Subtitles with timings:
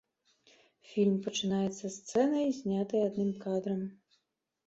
[0.93, 3.81] Фільм пачынаецца сцэнай, знятай адным кадрам.